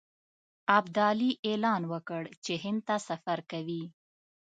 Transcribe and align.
ابدالي 0.77 1.29
اعلان 1.47 1.81
وکړ 1.91 2.21
چې 2.43 2.53
هند 2.63 2.81
ته 2.87 2.95
سفر 3.09 3.39
کوي. 3.51 3.83